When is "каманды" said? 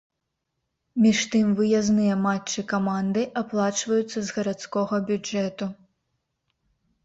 2.73-3.21